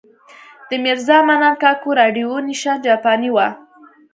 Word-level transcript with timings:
د 0.69 0.71
میرزا 0.83 1.17
منان 1.27 1.55
کاکو 1.61 1.89
راډیو 2.01 2.31
نېشن 2.47 2.75
جاپانۍ 2.87 3.29
وه. 3.35 3.47